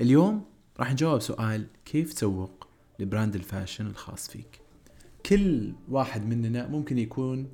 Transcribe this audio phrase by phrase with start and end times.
[0.00, 0.44] اليوم
[0.80, 4.60] راح نجاوب سؤال كيف تسوق ل brand ال fashion الخاص فيك؟
[5.26, 7.48] كل واحد مننا ممكن يكون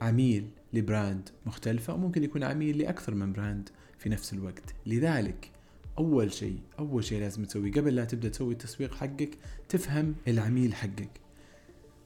[0.00, 3.68] عميل ل brand مختلفة وممكن يكون عميل لأكثر من brand
[3.98, 4.74] في نفس الوقت.
[4.86, 5.50] لذلك
[5.98, 9.38] أول شيء أول شيء لازم تسويه قبل لا تبدأ تسوي التسويق حقك
[9.68, 11.20] تفهم العميل حقك.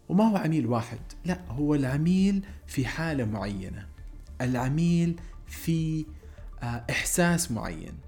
[0.09, 3.89] وما هو عميل واحد؟ لا هو العميل في حالة معينة.
[4.41, 6.07] العميل في
[6.62, 8.04] آه، إحساس معين.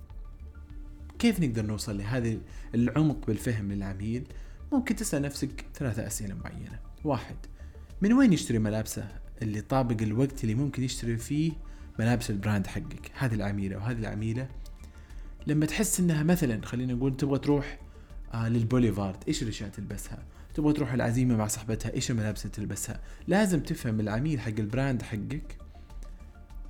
[1.18, 2.38] كيف نقدر نوصل لهذا
[2.74, 4.24] العمق بالفهم للعميل
[4.72, 6.78] ممكن تسأل نفسك ثلاثة أسئلة معينة.
[7.04, 7.36] واحد
[8.02, 9.08] من وين يشتري ملابسه؟
[9.42, 11.52] اللي طابق الوقت اللي ممكن يشتري فيه
[11.98, 14.48] ملابس البراند حقك هذه العميلة وهذه العميلة.
[15.46, 17.78] لما تحس إنها مثلا خلينا نقول تبغى تروح
[18.34, 20.18] آه للبوليفارد إيش الاشياء تلبسها؟
[20.54, 25.02] تبغى تروح العزيمة مع صاحبتها إيش الملابس اللي تلبسها؟ لازم تفهم العميل حق ال brand
[25.02, 25.58] حقك.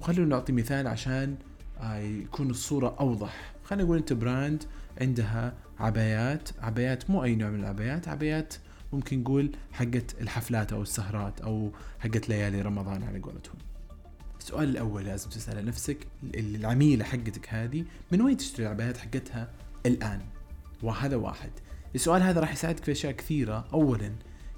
[0.00, 1.36] وخلونا نعطي مثال عشان
[1.80, 3.55] آه يكون الصورة أوضح.
[3.66, 4.64] خلينا نقول أنت brand
[5.00, 8.54] عندها عبايات عبايات مو أي نوع من العبايات عبايات
[8.92, 13.56] ممكن نقول حقت الحفلات أو السهرات أو حقت ليالي رمضان على قولتهم.
[14.40, 19.48] السؤال الأول لازم تسأله نفسك العميلة حقتك هذه من وين تشتري العبايات حقتها
[19.86, 20.20] الآن؟
[20.82, 21.50] وهذا واحد.
[21.94, 23.68] السؤال هذا راح يساعدك في أشياء كثيرة.
[23.72, 24.12] أولا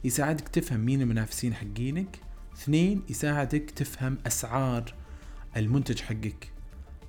[0.04, 2.20] يساعدك تفهم مين المنافسين حقينك.
[2.56, 4.94] اثنين يساعدك تفهم أسعار
[5.56, 6.57] المنتج حقك.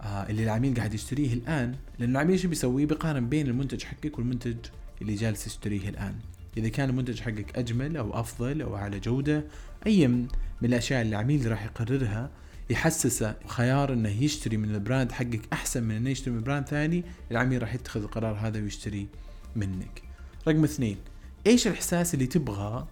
[0.02, 4.58] اللي العميل قاعد يشتريه الآن لأن العميل شو بيسوي؟ بيقارن بين المنتج حقك والمنتج
[5.02, 6.16] اللي جالس يشتريه الآن.
[6.58, 9.44] إذا كان المنتج حقك أجمل أو أفضل أو على جودة
[9.88, 10.27] أي من
[10.64, 12.30] الأشياء اللي العميل راح يقررها
[12.70, 17.03] يحسسه خيار إنه يشتري من ال brand حقك أحسن من إنه يشتري من brand ثاني
[17.31, 19.08] العميل راح يتخذ القرار هذا ويشتري
[19.55, 20.02] منك.
[20.47, 20.97] رقم اثنين
[21.47, 22.88] إيش الإحساس اللي تبغى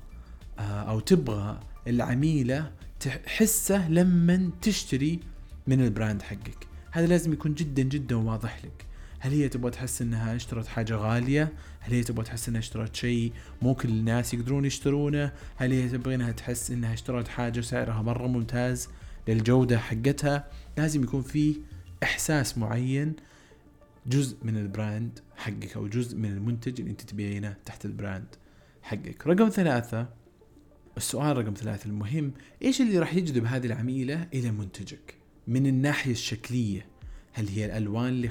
[0.60, 5.20] آه، أو تبغى العميلة تحسه لما تشتري
[5.68, 6.68] من البراند حقك؟
[6.98, 8.86] هذا لازم يكون جدا جدا واضح لك.
[9.20, 13.32] هل هي تبغى تحس إنها اشترت حاجة غالية؟ هل هي تبغى تحس إنها اشترت شيء
[13.62, 18.28] مو كل الناس يقدرون يشترونه؟ هل هي تبغى إنها تحس إنها اشترت حاجة سعرها مرة
[18.28, 18.90] ممتاز
[19.28, 20.48] للجودة حقتها؟
[20.78, 21.56] لازم يكون في
[22.04, 23.16] إحساس معين
[24.08, 28.36] جزء من ال brand حقك أو جزء من المنتج اللي أنت تبينه تحت ال brand
[28.82, 29.28] حقك.
[29.28, 30.10] رقم ثلاثة
[30.98, 32.32] السؤال رقم ثلاثة المهم
[32.62, 35.17] إيش اللي راح يجذب هذه العميلة إلى منتجك؟
[35.48, 36.86] من الناحية الشكلية.
[37.34, 38.30] هل هي الألوان اللي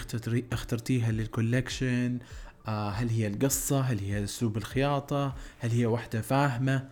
[0.52, 2.18] اخترتيها لل collection
[2.68, 6.88] آه هل هي القصة؟ هل هي أسلوب الخياطة؟ هل هي واحدة فاهمة؟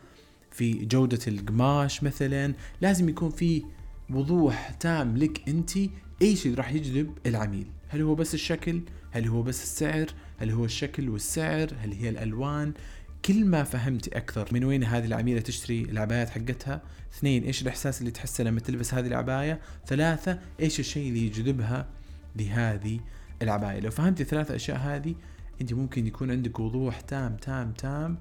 [0.50, 2.54] في جودة القماش مثلا.
[2.80, 3.62] لازم يكون في
[4.10, 5.70] وضوح تام لك أنت
[6.22, 7.66] إيش راح يجذب العميل.
[7.88, 8.80] هل هو بس الشكل؟
[9.10, 10.06] هل هو بس السعر؟
[10.38, 12.72] هل هو الشكل والسعر؟ هل هي الألوان؟
[13.24, 16.82] كل ما فهمتي أكثر من وين هذه العميلة تشتري العبايات حقتها
[17.14, 21.86] اثنين إيش الإحساس اللي تحسه لما تلبس هذه العباية؟ ثلاثة إيش الشيء اللي يجذبها
[22.36, 23.00] لهذه
[23.42, 25.14] العباية؟ لو فهمتي الثلاث أشياء هذه
[25.60, 28.18] أنت ممكن يكون عندك وضوح تام تام تام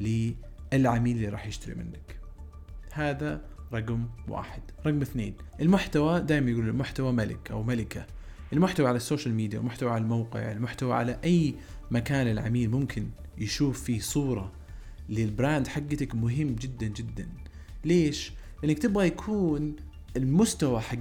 [0.00, 2.18] للعميل اللي راح يشتري منك.
[2.92, 3.40] هذا
[3.72, 4.62] رقم واحد.
[4.86, 8.06] رقم اثنين المحتوى دائما يقول المحتوى ملك أو ملكة.
[8.52, 11.54] المحتوى على ال social media المحتوى على الموقع المحتوى على أي
[11.90, 13.06] مكان العميل ممكن
[13.38, 14.52] يشوف فيه صورة
[15.08, 17.28] لل brand حقتك مهم جدا جدا.
[17.84, 19.76] ليش؟ لأنك تبغى يكون
[20.16, 20.98] المستوى حق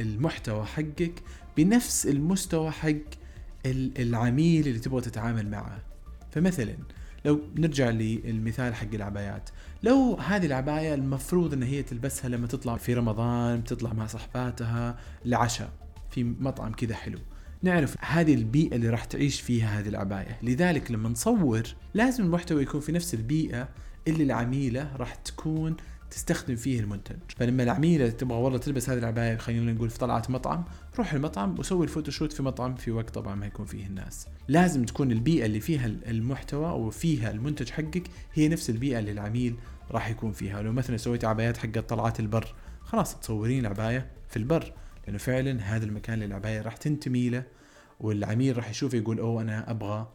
[0.00, 1.12] المحتوى حقك
[1.56, 2.94] بنفس المستوى حق
[3.66, 5.78] العميل اللي تبغى تتعامل معه.
[6.30, 6.76] فمثلا
[7.24, 9.50] لو نرجع للمثال حق العبايات.
[9.82, 15.81] لو هذه العباية المفروض إن هي تلبسها لما تطلع في رمضان تطلع مع صحباتها لعشاء.
[16.12, 17.18] في مطعم كذا حلو.
[17.62, 20.38] نعرف هذه البيئة اللي راح تعيش فيها هذه العباية.
[20.42, 21.62] لذلك لما نصور
[21.94, 23.68] لازم المحتوى يكون في نفس البيئة
[24.08, 25.76] اللي العميلة راح تكون
[26.10, 27.16] تستخدم فيه المنتج.
[27.36, 30.64] فلما العميلة تبغى والله تلبس هذه العباية خلينا نقول في طلعة مطعم
[30.98, 34.26] روح المطعم وسوي ال photoshoot في مطعم في وقت طبعا ما يكون فيه الناس.
[34.48, 38.02] لازم تكون البيئة اللي فيها المحتوى أو فيها المنتج حقك
[38.34, 39.56] هي نفس البيئة اللي العميل
[39.90, 40.62] راح يكون فيها.
[40.62, 44.72] لو مثلا سويت عبايات حق طلعات البر خلاص تصورين العباية في البر.
[45.06, 47.44] لأنه فعلا هذا المكان اللي العباية راح تنتمي له
[48.00, 50.08] والعميل راح يشوف يقول oh أنا أبغى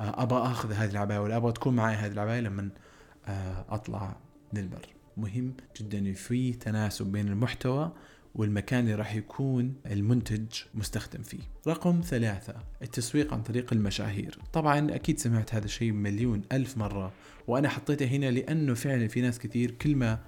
[0.00, 2.68] آه، أبغى أخذ هذه العباية ولا أبغى تكون معي هذه العباية لما
[3.26, 4.16] آه، أطلع
[4.52, 4.86] للبر.
[5.16, 7.92] مهم جدا في تناسب بين المحتوى
[8.34, 11.38] والمكان اللي راح يكون المنتج مستخدم فيه.
[11.66, 14.38] رقم ثلاثة التسويق عن طريق المشاهير.
[14.52, 17.12] طبعا أكيد سمعت هذا الشيء مليون ألف مرة
[17.46, 20.18] وأنا حطيته هنا لأنه فعلا في ناس كثير كل ما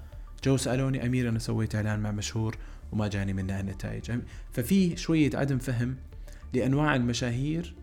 [0.44, 2.56] جو سألوني أمير أنا سويت إعلان مع مشهور.
[2.92, 4.20] وما جاني منها النتائج.
[4.52, 5.96] ففي شوية عدم فهم
[6.54, 7.74] لأنواع المشاهير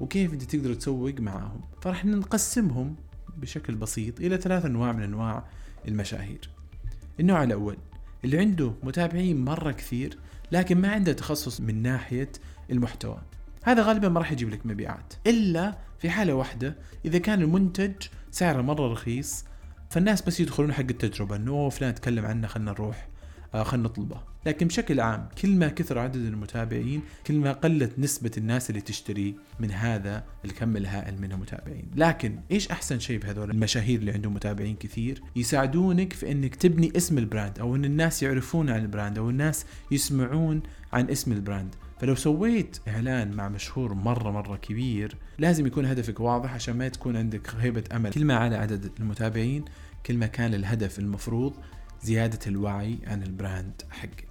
[0.00, 2.96] وكيف أنت تقدر تسوق معاهم فراح نقسمهم
[3.36, 5.44] بشكل بسيط إلى ثلاث أنواع من أنواع
[5.88, 6.50] المشاهير.
[7.20, 7.76] النوع الأول
[8.24, 10.18] اللي عنده متابعين مرة كثير
[10.52, 12.32] لكن ما عنده تخصص من ناحية
[12.70, 13.18] المحتوى.
[13.62, 15.14] هذا غالبا ما راح يجيب لك مبيعات.
[15.26, 17.92] إلا في حالة واحدة إذا كان المنتج
[18.30, 19.44] سعره مرة رخيص
[19.90, 23.08] فالناس بس يدخلون حق التجربة إنه فلان تكلم عنه خلينا نروح
[23.54, 24.20] آه خلينا نطلبه.
[24.48, 29.34] لكن بشكل عام كل ما كثر عدد المتابعين كل ما قلت نسبة الناس اللي تشتري
[29.60, 34.76] من هذا الكم الهائل من المتابعين لكن إيش أحسن شيء بهذول المشاهير اللي عندهم متابعين
[34.76, 39.18] كثير؟ يساعدونك في إنك تبني اسم ال brand أو إن الناس يعرفون عن ال brand
[39.18, 40.62] أو الناس يسمعون
[40.92, 41.74] عن اسم ال brand.
[42.00, 47.16] فلو سويت إعلان مع مشهور مرة مرة كبير لازم يكون هدفك واضح عشان ما تكون
[47.16, 48.10] عندك خيبة أمل.
[48.10, 49.64] كل ما علا عدد المتابعين
[50.06, 51.54] كل ما كان الهدف المفروض
[52.02, 54.27] زيادة الوعي عن ال brand حقك.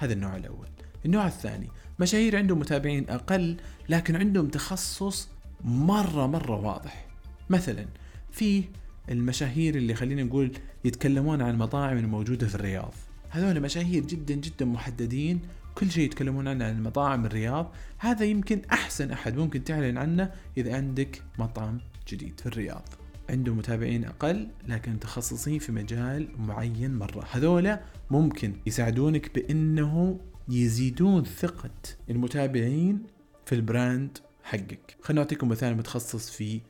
[0.00, 0.68] هذا النوع الأول.
[1.06, 1.68] النوع الثاني
[1.98, 3.56] مشاهير عندهم متابعين أقل
[3.88, 5.28] لكن عندهم تخصص
[5.64, 7.06] مرة مرة واضح.
[7.50, 7.86] مثلا
[8.30, 8.64] في
[9.10, 10.52] المشاهير اللي خلينا نقول
[10.84, 12.94] يتكلمون عن المطاعم الموجودة في الرياض.
[13.30, 15.40] هذول مشاهير جدا جدا محددين
[15.74, 17.72] كل شيء يتكلمون عنه عن المطاعم الرياض.
[17.98, 22.88] هذا يمكن أحسن أحد ممكن تعلن عنه إذا عندك مطعم جديد في الرياض.
[23.30, 27.26] عنده متابعين أقل لكن متخصصين في مجال معين مرة.
[27.30, 27.80] هذولا
[28.10, 31.70] ممكن يساعدونك بأنه يزيدون ثقة
[32.10, 33.02] المتابعين
[33.46, 34.96] في ال brand حقك.
[35.02, 36.60] خلينا نعطيكم مثال متخصص في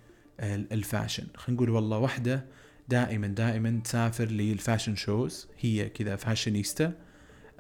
[0.43, 1.27] ال fashion.
[1.37, 2.45] خلينا نقول والله واحدة
[2.89, 5.49] دائما دائما تسافر لل fashion shows.
[5.61, 6.93] هي كذا فاشينيستا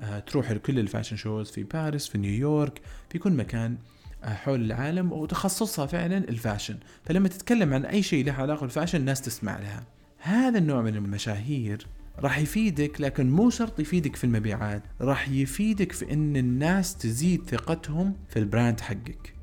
[0.00, 2.80] آه، تروح لكل ال fashion shows في باريس في نيويورك
[3.10, 3.78] في كل مكان
[4.24, 6.76] حول العالم وتخصصها فعلا ال fashion.
[7.04, 9.86] فلما تتكلم عن أي شيء له علاقة بال fashion الناس تسمع لها.
[10.18, 11.86] هذا النوع من المشاهير
[12.18, 14.82] راح يفيدك لكن مو شرط يفيدك في المبيعات.
[15.00, 19.34] راح يفيدك في إن الناس تزيد ثقتهم في ال brand حقك.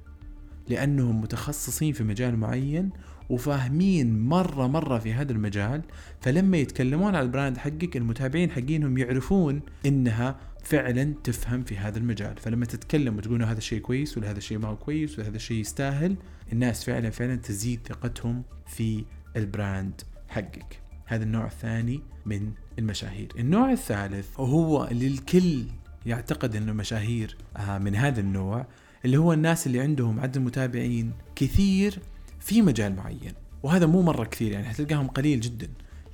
[0.70, 2.90] لأنهم متخصصين في مجال معين
[3.30, 5.82] وفاهمين مرة مرة في هذا المجال.
[6.22, 10.36] فلما يتكلمون على ال brand حقك المتابعين حقينهم يعرفون إنها
[10.70, 12.38] فعلا تفهم في هذا المجال.
[12.38, 15.58] فلما تتكلم وتقول هذا الشيء كويس ولا هذا الشيء ما هو كويس ولا هذا الشيء
[15.58, 16.16] يستاهل
[16.54, 19.04] الناس فعلا فعلا تزيد ثقتهم في
[19.36, 20.80] البراند حقك.
[21.06, 23.28] هذا النوع الثاني من المشاهير.
[23.40, 25.66] النوع الثالث وهو اللي الكل
[26.06, 28.66] يعتقد إنه مشاهير آه، من هذا النوع
[29.06, 32.00] اللي هو الناس اللي عندهم عدد متابعين كثير
[32.40, 33.34] في مجال معين.
[33.64, 35.68] وهذا مو مرة كثير يعني حتلقاهم قليل جدا.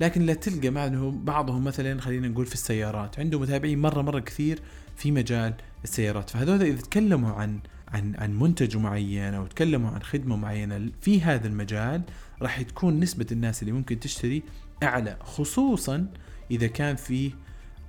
[0.04, 3.20] لكن لا تلقى معهم بعضهم مثلا خلينا نقول في السيارات.
[3.20, 4.60] عنده متابعين مره مرة كثير
[4.96, 5.54] في مجال
[5.84, 6.30] السيارات.
[6.30, 11.48] فهذول إذا تكلموا عن عن عن منتج معين أو تكلموا عن خدمة معينة في هذا
[11.48, 12.02] المجال
[12.42, 14.44] راح تكون نسبة الناس اللي ممكن تشتري
[14.84, 16.08] أعلى خصوصا
[16.52, 17.32] إذا كان فيه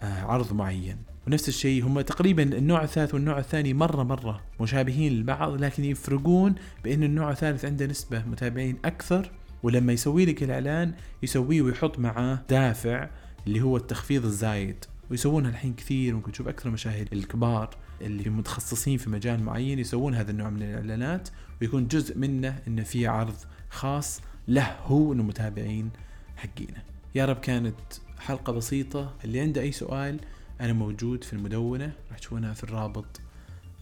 [0.02, 0.96] آه، عرض معين.
[1.26, 7.02] ونفس الشيء هم تقريبا النوع الثالث والنوع الثاني مرة مرة مشابهين لبعض لكن يفرقون بأن
[7.02, 9.31] النوع الثالث عنده نسبة متابعين أكثر
[9.64, 13.08] ولما يسوي لك الإعلان يسويه ويحط معاه دافع
[13.46, 14.84] اللي هو التخفيض الزايد.
[15.11, 20.31] ويسوونها الحين كثير ممكن تشوف أكثر المشاهير الكبار اللي متخصصين في مجال معين يسوون هذا
[20.31, 21.28] النوع من الإعلانات
[21.61, 23.37] ويكون جزء منه إنه في عرض
[23.70, 25.90] خاص له هو المتابعين
[26.37, 26.82] حقينه.
[27.14, 27.81] يا رب كانت
[28.19, 29.14] حلقة بسيطة.
[29.25, 30.20] اللي عنده أي سؤال
[30.61, 31.93] أنا موجود في المدونة.
[32.11, 33.20] راح تشوفونها في الرابط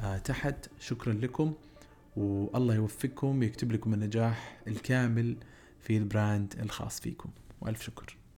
[0.01, 0.69] آه تحت.
[0.81, 1.53] شكرا لكم
[2.17, 5.37] والله يوفقكم ويكتب لكم النجاح الكامل.
[5.83, 7.31] في البراند الخاص فيكم.
[7.61, 8.17] وألف شكر.